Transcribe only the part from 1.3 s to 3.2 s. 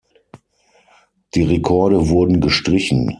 Die Rekorde wurden gestrichen.